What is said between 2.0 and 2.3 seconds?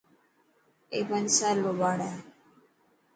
هي.